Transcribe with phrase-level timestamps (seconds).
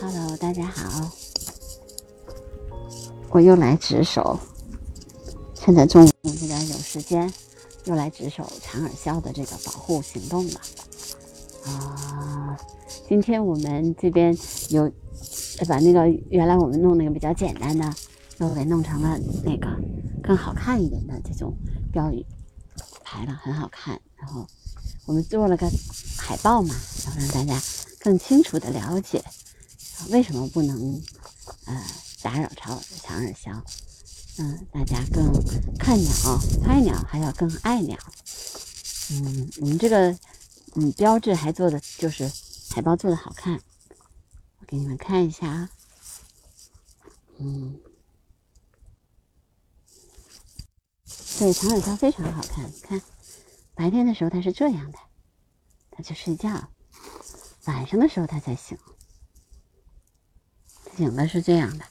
[0.00, 1.10] Hello，大家好，
[3.30, 4.38] 我又来值守，
[5.54, 7.32] 趁着中午这边有时间，
[7.84, 10.60] 又来值守长耳鸮的这个保护行动了。
[11.64, 12.56] 啊，
[13.08, 14.36] 今天我们这边
[14.68, 14.90] 有
[15.66, 17.90] 把那个原来我们弄那个比较简单的，
[18.38, 19.66] 又给弄成了那个
[20.22, 21.56] 更好看一点的这种
[21.90, 22.24] 标语
[23.02, 23.98] 牌了，很好看。
[24.16, 24.46] 然后
[25.06, 25.66] 我们做了个
[26.18, 26.74] 海报嘛，
[27.04, 27.60] 然后让大家
[28.04, 29.24] 更清楚的了解
[30.10, 31.02] 为什么不能
[31.64, 31.86] 呃
[32.22, 33.62] 打扰长长耳鸮，
[34.38, 35.32] 嗯，大家更
[35.78, 37.98] 看鸟、拍鸟还要更爱鸟。
[39.10, 40.16] 嗯，我们这个。
[40.76, 42.28] 嗯，标志还做的就是
[42.70, 43.60] 海报做的好看，
[44.58, 45.70] 我给你们看一下啊。
[47.38, 47.78] 嗯，
[51.38, 52.68] 对，长耳鸮非常好看。
[52.82, 53.00] 看，
[53.76, 54.98] 白天的时候它是这样的，
[55.92, 56.50] 它去睡觉；
[57.66, 58.76] 晚上的时候他才醒，
[60.96, 61.84] 醒的是这样的。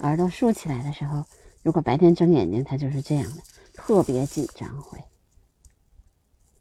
[0.00, 1.24] 耳朵竖起来的时候，
[1.62, 3.42] 如果白天睁眼睛，他就是这样的，
[3.74, 5.02] 特别紧张会。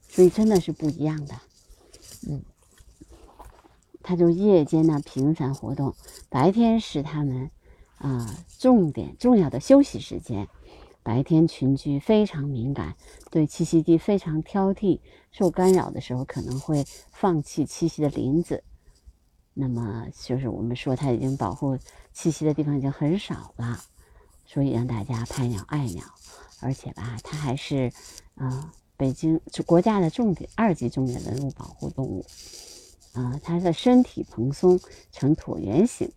[0.07, 1.35] 所以真的是不一样的，
[2.27, 2.43] 嗯，
[4.03, 5.95] 他就夜间呢频繁活动，
[6.29, 7.49] 白天是他们
[7.97, 10.47] 啊重点重要的休息时间。
[11.03, 12.95] 白天群居非常敏感，
[13.29, 14.99] 对栖息地非常挑剔，
[15.31, 18.63] 受干扰的时候可能会放弃栖息的林子。
[19.53, 21.77] 那么就是我们说它已经保护
[22.15, 23.79] 栖息的地方已经很少了，
[24.45, 26.03] 所以让大家拍鸟爱鸟，
[26.61, 27.91] 而且吧，它还是
[28.35, 28.73] 啊。
[28.97, 32.23] 北京国家的重点二级重点文物保护动物，
[33.13, 34.79] 啊，它的身体蓬松
[35.11, 36.11] 呈椭圆形，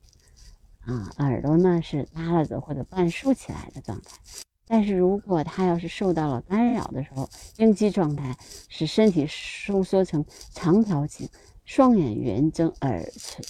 [0.81, 4.19] 啊，耳朵呢是耷拉着或者半竖起来的状态。
[4.67, 8.37] 但是如果它要是受到了干扰的时候，应激状态
[8.69, 11.29] 使身体收缩成长条形，
[11.65, 13.05] 双眼圆睁，耳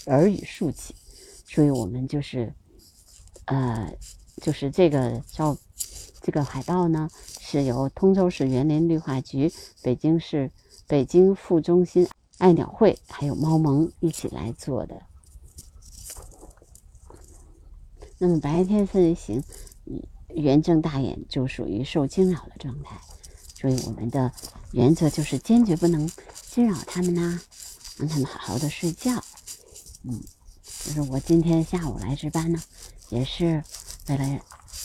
[0.06, 0.94] 耳语竖起。
[1.46, 2.52] 所以我们就是，
[3.46, 3.92] 呃，
[4.42, 5.56] 就是这个照。
[6.26, 10.50] 这个海报呢，是由通州市园林绿化局、北京市
[10.86, 12.08] 北京副中心
[12.38, 15.02] 爱鸟会还有猫盟一起来做的。
[18.16, 19.44] 那么白天飞行，
[19.84, 20.02] 嗯
[20.34, 23.00] 圆睁大眼就属于受惊扰的状态，
[23.54, 24.32] 所以我们的
[24.72, 26.10] 原则就是坚决不能
[26.50, 27.40] 惊扰它们呐，
[27.98, 29.24] 让它们好好的睡觉。
[30.02, 30.20] 嗯，
[30.64, 32.62] 就是我今天下午来值班呢，
[33.08, 33.62] 也是
[34.08, 34.40] 为了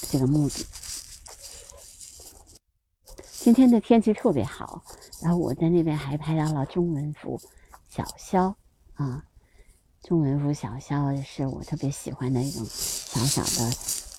[0.09, 0.65] 这个目的。
[3.31, 4.83] 今天的天气特别好，
[5.21, 7.41] 然后我在那边还拍到了中文服
[7.89, 8.55] 小肖
[8.93, 9.23] 啊，
[10.03, 13.71] 中文服小肖是我特别喜欢的一种小小的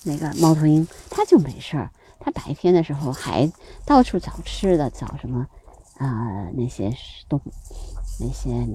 [0.03, 3.51] 那个猫头鹰，它就没事儿，它白天的时候还
[3.85, 5.47] 到处找吃的，找什么
[5.97, 6.91] 啊那些
[7.29, 7.39] 动
[8.19, 8.67] 那些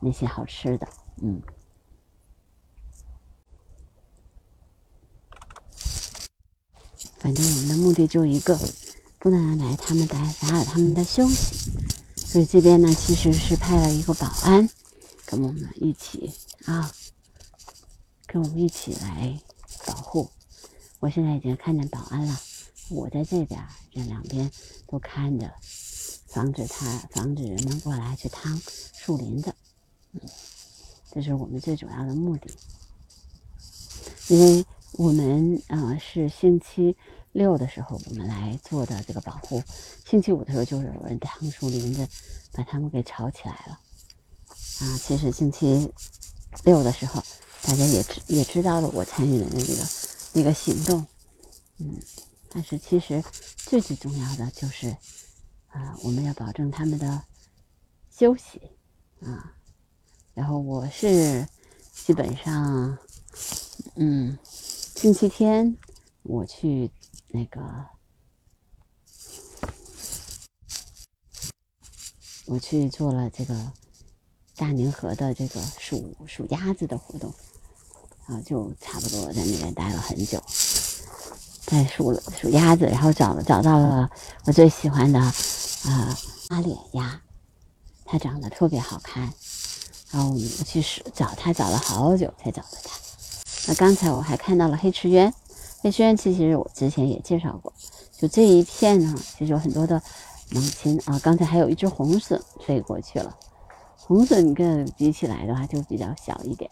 [0.00, 0.88] 那些好吃的，
[1.22, 1.42] 嗯，
[7.18, 8.58] 反正我们的目的就一个。
[9.18, 11.72] 不能让来他们打打扰他们的休息，
[12.14, 14.68] 所以这边呢其实是派了一个保安
[15.24, 16.32] 跟我们一起
[16.66, 16.92] 啊，
[18.26, 19.36] 跟我们一起来
[19.84, 20.30] 保护。
[21.00, 22.40] 我现在已经看见保安了，
[22.90, 23.60] 我在这边，
[23.92, 24.50] 这两边
[24.86, 25.52] 都看着，
[26.28, 28.60] 防止他防止人们过来去趟
[28.92, 29.54] 树林子。
[30.12, 30.20] 嗯，
[31.12, 32.50] 这是我们最主要的目的，
[34.28, 36.96] 因为我们啊是星期。
[37.32, 39.62] 六的时候，我们来做的这个保护。
[40.06, 42.08] 星期五的时候，就是有人趟树林子，
[42.52, 43.78] 把他们给吵起来了。
[44.80, 45.92] 啊，其实星期
[46.64, 47.22] 六的时候，
[47.60, 49.74] 大家也知也知道了我参与的那个
[50.36, 51.04] 那个行动。
[51.78, 52.00] 嗯，
[52.50, 53.24] 但是其实
[53.56, 54.96] 最最重要的就是，
[55.68, 57.24] 啊，我们要保证他们的
[58.10, 58.60] 休息
[59.20, 59.56] 啊。
[60.34, 61.48] 然后我是
[61.92, 62.98] 基本上，
[63.96, 65.76] 嗯，星期天
[66.22, 66.92] 我去。
[67.28, 67.60] 那个，
[72.46, 73.72] 我去做了这个
[74.54, 77.34] 大宁河的这个数数鸭子的活动，
[78.26, 80.42] 啊，就差不多在那边待了很久，
[81.64, 84.10] 在数了数鸭子，然后找了找到了
[84.44, 86.16] 我最喜欢的啊
[86.48, 87.20] 阿脸鸭，
[88.04, 89.32] 它长得特别好看，
[90.10, 90.82] 然后我们去
[91.14, 92.90] 找它，找了好久才找到它。
[93.68, 95.32] 那刚才我还看到了黑翅鸢。
[95.82, 97.72] 黑翅鸢其实我之前也介绍过，
[98.18, 100.02] 就这一片呢，其实有很多的
[100.50, 101.16] 猛禽啊。
[101.22, 103.36] 刚才还有一只红隼飞过去了，
[103.96, 106.68] 红隼跟比起来的话就比较小一点，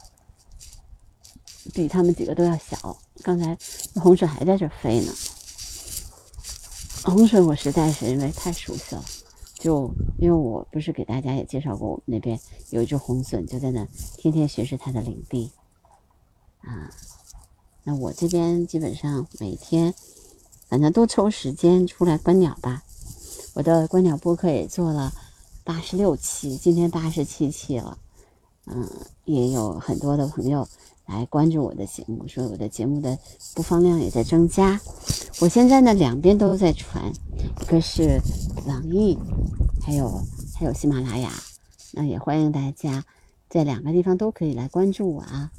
[1.72, 2.96] 比他们几个都要小。
[3.22, 3.56] 刚才
[3.94, 5.12] 红隼还在这飞呢，
[7.05, 9.05] 红隼我实在是因为太熟悉了，
[9.55, 12.38] 就因为我不是给大家也介绍过，我们那边
[12.70, 13.87] 有一只红隼，就在那
[14.19, 15.52] 天天巡视它的领地
[16.61, 16.90] 啊。
[17.84, 19.94] 那我这边基本上每天，
[20.69, 22.82] 反正都抽时间出来观鸟吧。
[23.55, 25.12] 我的观鸟播客也做了
[25.62, 27.99] 八十六期，今天八十七期了。
[28.66, 28.88] 嗯，
[29.25, 30.66] 也有很多的朋友
[31.06, 33.19] 来关注我的节目，说我的节目的
[33.55, 34.81] 播放量也在增加。
[35.40, 37.12] 我现在呢两边都在传，
[37.61, 38.20] 一个是
[38.66, 39.19] 网易，
[39.82, 40.22] 还有
[40.55, 41.31] 还有喜马拉雅。
[41.93, 43.05] 那也欢迎大家
[43.49, 45.52] 在两个地方都可以来关注我啊，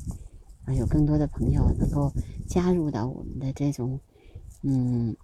[0.65, 2.11] 啊，有更多的朋友能够
[2.47, 3.99] 加入到我们的这种
[4.63, 5.15] 嗯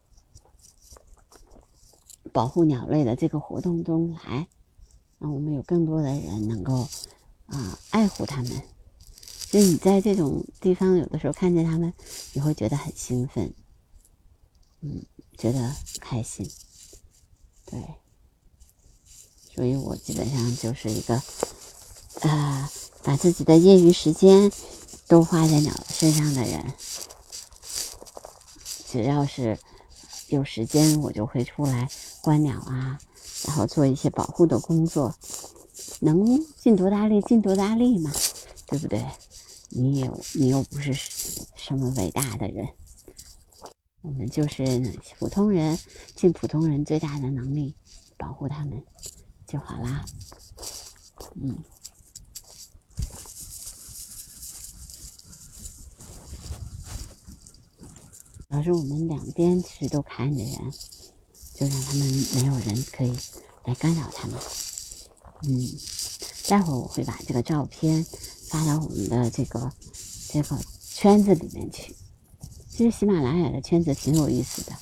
[2.32, 4.48] 保护鸟类的这个活动中来，
[5.18, 6.88] 让我们有更多的人能够
[7.52, 8.64] 啊爱护它们。
[9.52, 11.94] 就你在这种地方有的时候看见它们，
[12.34, 13.54] 你会觉得很兴奋。
[14.84, 15.04] 嗯，
[15.38, 16.50] 觉得开心，
[17.66, 17.80] 对，
[19.54, 21.22] 所以我基本上就是一个，
[22.22, 22.70] 呃，
[23.04, 24.52] 把自己的业余时间
[25.08, 26.74] 都花在鸟身上的人。
[28.88, 29.60] 只要是
[30.30, 31.88] 有时间，我就会出来
[32.22, 33.00] 观鸟啊，
[33.46, 35.14] 然后做一些保护的工作，
[36.02, 38.12] 能尽多大力尽多大力嘛，
[38.66, 39.06] 对不对？
[39.70, 42.68] 你有你又不是什么伟大的人。
[44.02, 45.78] 我们就是普通人，
[46.16, 47.76] 尽普通人最大的能力
[48.18, 48.84] 保护他们
[49.46, 50.04] 就好啦。
[51.36, 51.64] 嗯，
[58.50, 60.56] 要是我们两边其实都看着人，
[61.54, 63.16] 就让他们没有人可以
[63.66, 64.38] 来干扰他们。
[65.44, 65.70] 嗯，
[66.48, 68.06] 待会儿我会把这个照片
[68.50, 69.72] 发到我们的这个
[70.30, 70.58] 这个
[70.94, 71.96] 圈子里面去。
[72.70, 74.74] 其实喜马拉雅的圈子挺有意思的，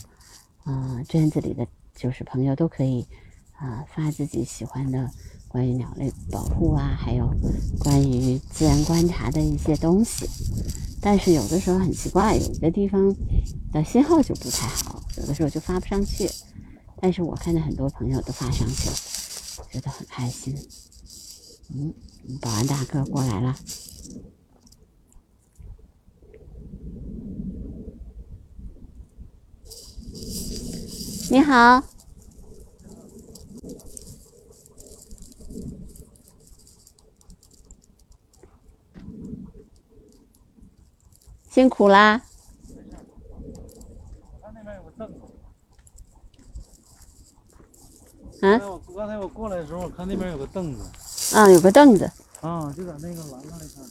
[0.64, 3.06] 啊，圈子里的就是朋友都可以
[3.54, 5.10] 啊发自己喜欢的
[5.48, 7.34] 关于鸟类保护啊，还有
[7.80, 10.30] 关于自然观察的一些东西。
[11.02, 13.16] 但是有的时候很奇怪，有的地方
[13.72, 16.30] 的信号就不太好，有的时候就发不上去。
[17.02, 18.96] 但是我看到很多朋友都发上去了，
[19.72, 20.56] 觉得很开心。
[21.70, 21.94] 嗯，
[22.42, 23.56] 保安大哥过来了。
[31.32, 31.84] 你好，
[41.52, 42.24] 辛苦啦。
[44.42, 45.20] 看那边有个凳子。
[48.48, 48.60] 啊？
[48.88, 50.84] 我刚才我过来的时候，我看那边有个凳子。
[51.36, 52.12] 啊，有个凳子。
[52.42, 53.90] 啊，就在那个栏杆里看。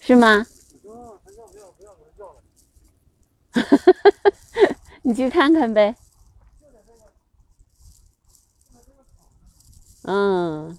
[0.00, 0.46] 是吗？
[5.02, 5.94] 你去看看呗。
[10.04, 10.76] 嗯，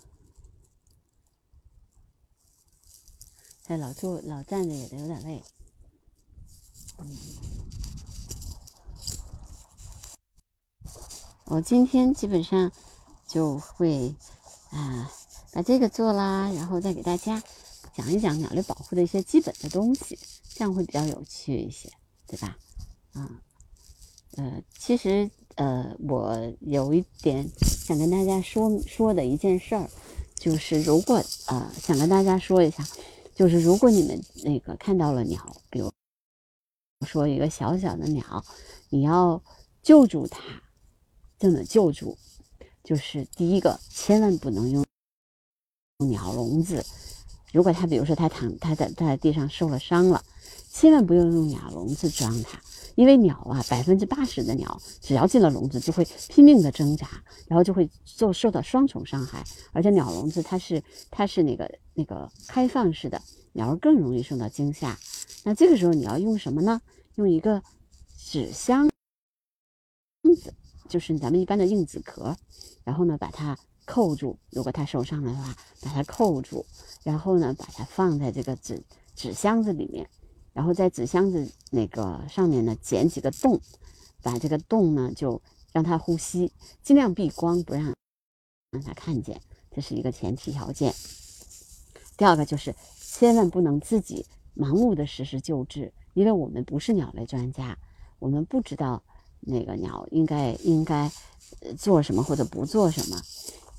[3.67, 5.43] 哎老坐老站着，也得有点累。
[11.45, 12.71] 我今天基本上
[13.33, 14.13] 就会
[14.69, 15.09] 啊
[15.51, 17.41] 把这个做啦，然后再给大家
[17.95, 20.19] 讲一讲鸟类保护的一些基本的东西，
[20.53, 21.89] 这样会比较有趣一些，
[22.27, 22.55] 对吧？
[23.13, 23.41] 啊，
[24.37, 25.31] 呃，其实。
[25.55, 29.87] 呃，我有一点想跟大家说说的一件事儿，
[30.33, 32.83] 就是如果呃想跟大家说一下，
[33.35, 35.93] 就是如果你们那个看到了鸟，比如
[37.05, 38.43] 说一个小小的鸟，
[38.89, 39.43] 你要
[39.83, 40.41] 救助它，
[41.37, 42.17] 怎么救助？
[42.83, 44.85] 就是第一个，千万不能用
[46.09, 46.85] 鸟笼子。
[47.53, 50.23] 如果它比如说它躺它在它在地上受了伤了，
[50.69, 52.59] 千万不要用鸟笼子装它。
[52.95, 57.07] 因为鸟啊，百分之八十的鸟只要进了笼子，就会拼命的挣扎，
[57.47, 59.43] 然后就会受受到双重伤害。
[59.71, 63.19] 而且鸟笼子它是它是那个那个开放式的，
[63.53, 64.97] 鸟儿更容易受到惊吓。
[65.43, 66.81] 那这个时候你要用什么呢？
[67.15, 67.63] 用一个
[68.17, 68.89] 纸箱
[70.35, 70.53] 子，
[70.93, 72.37] 就是咱们一般的硬纸壳，
[72.83, 74.37] 然后呢把它扣住。
[74.51, 76.67] 如果它受伤了的话，把它扣住，
[77.01, 78.83] 然后呢把它放在这个纸
[79.15, 80.07] 纸箱子里面。
[80.53, 83.59] 然后在纸箱子那个上面呢，剪几个洞，
[84.21, 86.51] 把这个洞呢就让它呼吸，
[86.83, 87.95] 尽量避光，不让
[88.69, 90.93] 让它看见，这是一个前提条件。
[92.17, 97.79] 第二个就是千万不能自己盲目的实施救治，因为我们不是鸟类专家，
[98.19, 99.01] 我们不知道
[99.45, 101.11] 那个鸟应该应该
[101.77, 103.21] 做什么或者不做什么。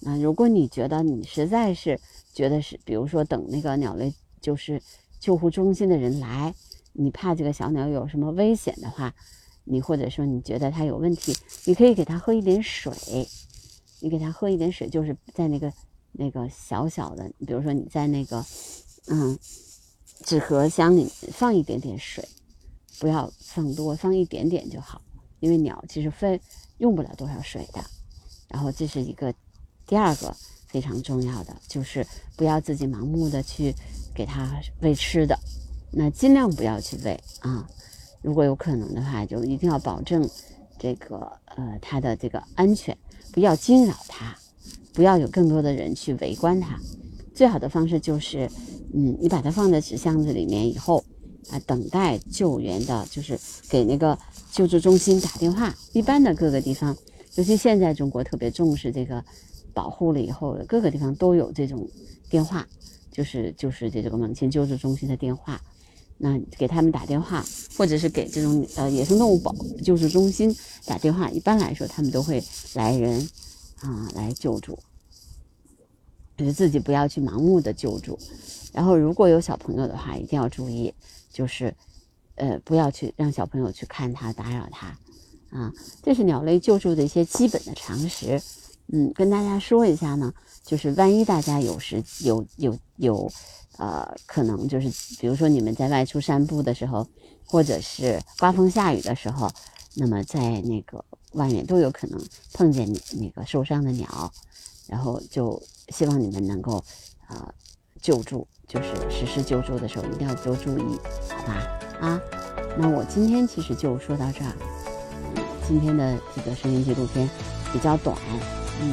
[0.01, 2.01] 那如果你觉得你实在是
[2.33, 4.81] 觉得是，比如说等那个鸟类就是。
[5.21, 6.55] 救护中心的人来，
[6.93, 9.15] 你怕这个小鸟有什么危险的话，
[9.65, 12.93] 你或者说你觉得它有问题，你可以给它喝一点水，
[14.01, 15.73] 你给它喝一点水，就是在那个
[16.13, 18.45] 那个小小的，比如说你在那个
[19.07, 19.39] 嗯
[20.25, 22.29] 纸盒箱里放一点点水，
[23.01, 25.01] 不要放多，放一点点就好，
[25.45, 26.41] 因为鸟其实非
[26.79, 27.85] 用不了多少水的。
[28.49, 29.35] 然后这是一个
[29.87, 30.35] 第二个
[30.69, 33.75] 非常重要的，就是不要自己盲目的去
[34.15, 35.39] 给它喂吃的，
[35.91, 37.69] 那尽量不要去喂啊。
[38.23, 40.27] 如果有可能的话，就一定要保证
[40.79, 42.97] 这个呃它的这个安全，
[43.33, 44.35] 不要惊扰它，
[44.95, 46.81] 不要有更多的人去围观它。
[47.35, 48.49] 最好的方式就是，
[48.95, 51.05] 嗯，你把它放在纸箱子里面以后
[51.51, 54.17] 啊，等待救援的，就是给那个
[54.55, 55.75] 救助中心打电话。
[55.93, 56.97] 一般的各个地方，
[57.35, 59.25] 尤其现在中国特别重视这个
[59.73, 61.89] 保护了以后，各个地方都有这种
[62.31, 62.65] 电话，
[63.11, 65.61] 就是就是这个猛禽救助中心的电话。
[66.19, 67.45] 那给他们打电话，
[67.77, 70.57] 或者是给这种呃野生动物保救助中心
[70.87, 72.41] 打电话，一般来说他们都会
[72.75, 73.29] 来人
[73.81, 74.79] 啊来救助，
[76.37, 78.17] 就是自己不要去盲目的救助。
[78.73, 80.95] 然后如果有小朋友的话，一定要注意，
[81.33, 81.75] 就是
[82.37, 84.99] 呃不要去让小朋友去看它打扰它
[85.51, 85.73] 啊。
[86.03, 88.41] 这是鸟类救助的一些基本的常识，
[88.89, 93.31] 嗯，跟大家说一下呢，就是万一大家有时有有有。
[93.77, 94.89] 呃，可能就是，
[95.19, 97.05] 比如说你们在外出散步的时候，
[97.45, 99.51] 或者是刮风下雨的时候，
[99.95, 104.33] 那么在那个外面都有可能碰见那个受伤的鸟，
[104.87, 106.85] 然后就希望你们能够
[107.27, 107.53] 呃
[108.01, 110.97] 救助，就是实施救助的时候一定要多注意，
[111.29, 111.84] 好吧？
[112.01, 112.21] 啊，
[112.77, 114.53] 那我今天其实就说到这儿，
[115.67, 117.29] 今天的这个声音纪录片
[117.73, 118.17] 比较短，
[118.83, 118.93] 嗯，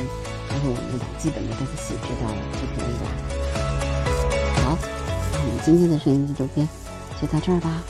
[0.49, 3.09] 但是我们把基本的东西知道了就可以了。
[4.63, 4.77] 好，
[5.33, 6.67] 那我们今天的声音纪录片
[7.21, 7.81] 就到这儿吧。